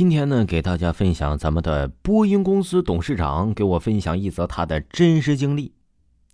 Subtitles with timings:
[0.00, 5.74] 今天呢，给大家分享咱们的波音公司董事长给我分享一则他的真实经历。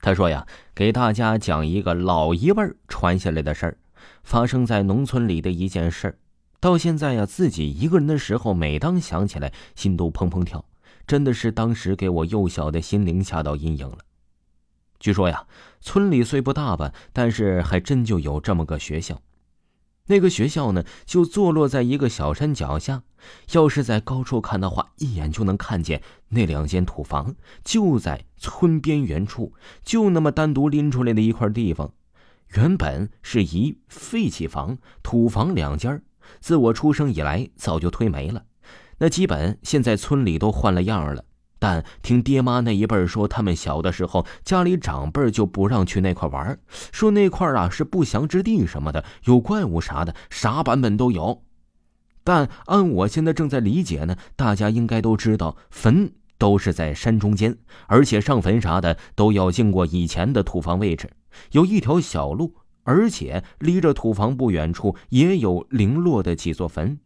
[0.01, 3.77] 他说呀，给大家讲一个老一辈传下来的事儿，
[4.23, 6.19] 发生在农村里的一件事儿。
[6.61, 10.65] 到现在呀，自己一个人的时候，每当想起来，心都砰砰跳，
[11.05, 13.99] 真的是当时给我幼小的心灵下到阴影了。
[15.01, 15.45] 据说呀，
[15.81, 19.21] 村里虽不大吧，但是还真就有这么个学校。
[20.07, 23.03] 那个学校呢，就坐落在一个小山脚下。
[23.53, 29.53] 要是在高处看的话，一眼就能看见那两间土房，就在村边缘处，
[29.83, 31.93] 就那么单独拎出来的一块地方。
[32.55, 36.01] 原本是一废弃房，土房两间
[36.41, 38.45] 自我出生以来早就推没了。
[38.99, 41.25] 那基本现在村里都换了样了。
[41.59, 46.59] 但听爹妈那一辈说，他们小的时候家里长辈就不让去那块玩，
[46.93, 51.43] 说那块啊是不祥之地什么的，有怪物啥的，啥版本都有。
[52.23, 61.11] 但按我现在正在理解呢，大家应该都知道，坟都是在山中间，而且上坟啥的都要经过以前的土房位置，
[61.53, 66.99] 有一条小路，而且离着土房不远处也有零落的几座坟，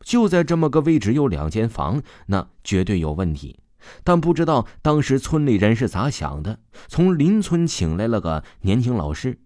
[0.00, 3.60] 就在这么个位置有两间房，那绝对有问题。
[4.04, 9.38] 但不知道当时村里人是咋想的，从邻村请来了个年轻老师，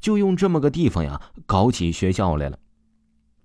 [0.00, 2.58] 就用这么个地方呀搞起学校来了。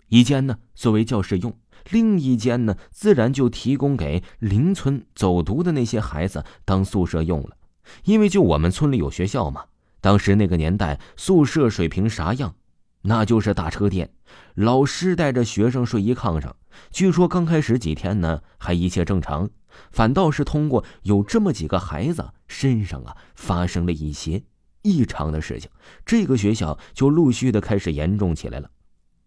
[0.09, 1.57] 一间呢作为教室用，
[1.89, 7.57] 另一间呢自然就提供给邻村走读的那些孩子当宿舍用了。
[8.05, 9.65] 因为就我们村里有学校嘛，
[10.01, 12.55] 当时那个年代宿舍水平啥样？
[13.03, 14.09] 那就是大车店，
[14.55, 16.55] 老师带着学生睡一炕上。
[16.89, 19.49] 据说刚开始几天呢还一切正常。
[19.91, 24.43] 反倒是通过有这么几个孩子身上啊发生了一些
[24.83, 25.69] 异常的事情，
[26.05, 28.69] 这个学校就陆续的开始严重起来了。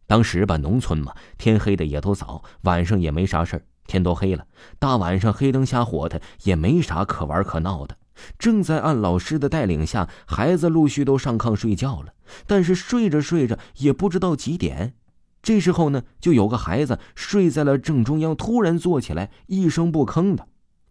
[0.06, 4.46] 当时吧，农村嘛，天黑的也都早，晚上也没啥事天都黑了，
[4.78, 7.96] 大晚上黑灯瞎火的也没啥可玩可闹的。
[8.38, 12.12] 正在按老师的带领下，孩子陆续都上炕睡觉了。
[12.46, 14.94] 但是睡着睡着也不知道几点。
[15.42, 20.48] 这时候呢，就有个孩子睡在了正中央，突然坐起来，一声不吭的，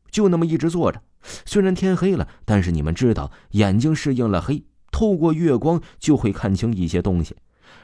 [0.10, 1.02] 就那么一直坐着。
[1.46, 7.36] 虽然天黑了，但是你们知道，眼睛适应了黑，透过月光就会看清一些东西。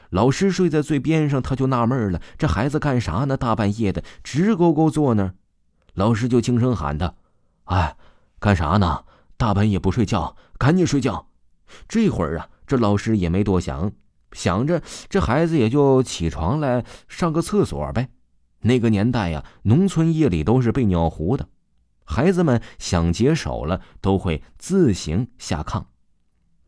[0.08, 3.36] 老师睡在最边上，他就纳闷了：这孩子干啥呢？
[3.36, 5.34] 大半夜的，直勾勾坐那儿。
[5.94, 7.14] 老师就轻声喊他
[7.64, 7.96] ：“哎，
[8.38, 9.04] 干啥呢？
[9.42, 11.26] 大半夜不睡觉，赶紧睡觉。”
[11.88, 13.90] 这会儿啊，这老师也没多想。
[14.30, 18.08] 想着这孩子也就起床来上个厕所呗。
[18.60, 21.48] 那个年代呀，农村夜里都是被尿壶的，
[22.04, 25.86] 孩子们想解手了都会自行下炕。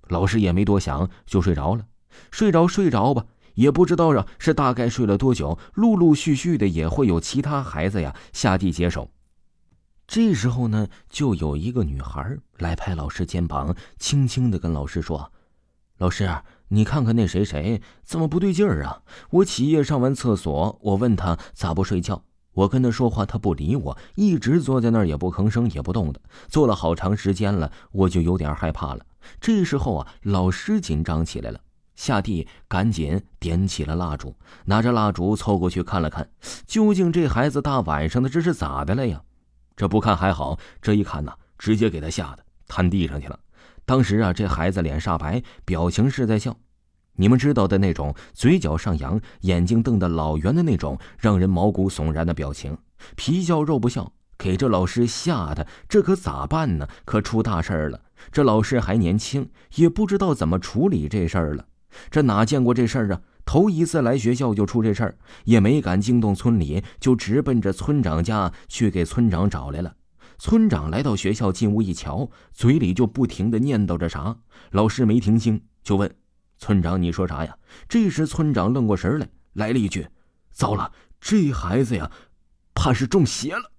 [0.08, 1.86] 老师也没多想就睡着了，
[2.32, 9.12] 睡着睡着吧，也不知道啊是大概睡了多久，陆陆续续的也会有其他孩子呀下地解手。
[10.06, 15.32] 这时候呢，就有一个女孩来拍老师肩膀，轻轻的跟老师说
[15.98, 16.28] ：“老师。”
[16.68, 19.02] 你看看那谁谁怎么不对劲儿啊？
[19.30, 29.06] 我起夜上完厕所，我问他咋不睡觉，我跟他说话，他不理我，一直坐在那儿也不吭声也不动的，坐了好长时间了，我就有点害怕了。
[29.40, 31.60] 这时候啊，老师紧张起来了，
[31.94, 34.34] 下地赶紧点起了蜡烛，
[34.64, 36.28] 拿着蜡烛凑过去看了看，
[36.66, 39.22] 究竟这孩子大晚上的这是咋的了呀？
[39.76, 43.38] 这不看还好，这一看呐，直接给他吓得瘫地上去了。
[43.84, 46.56] 当时啊，这孩子脸煞白，表情是在笑，
[47.16, 52.78] 你们知道的那种，嘴角上扬，眼睛瞪得老圆的那种，让人毛骨悚然的表情，
[53.16, 56.88] 皮笑肉不笑，给这老师吓得，这可咋办呢？
[57.04, 58.00] 可出大事儿了！
[58.32, 61.66] 这老师还年轻，也不知道怎么处理这事儿了。
[62.10, 63.20] 这哪见过这事儿啊？
[63.44, 69.94] 头一次来学校就出这事儿，也没敢惊动村里，就直奔着村长家去给村长找来了。
[70.38, 74.36] 村长来到学校，进屋一瞧，嘴里就不停的念叨着啥。
[74.70, 76.12] 老师没听清，就问
[76.58, 77.56] ：“村长，你说啥呀？”
[77.88, 80.08] 这时村长愣过神来，来了一句
[80.50, 80.90] ：“糟了，
[81.20, 82.10] 这孩子呀，
[82.74, 83.70] 怕是中邪了。”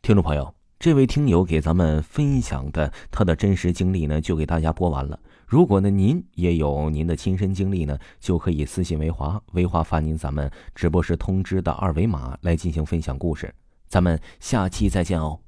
[0.00, 5.18] 听众朋友，这位听友给咱们分享的他的真实经历呢，就给大家播完了。
[5.54, 13.54] 如果呢您也有您的亲身经历呢，就可以私信维华，维华发您咱们直播时通知的二维码来进行分享故事。
[13.86, 15.43] 咱们下期再见哦。